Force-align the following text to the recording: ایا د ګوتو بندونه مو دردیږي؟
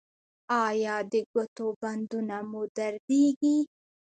ایا 0.67 0.95
د 1.11 1.13
ګوتو 1.31 1.67
بندونه 1.81 2.37
مو 2.49 2.61
دردیږي؟ 2.75 3.57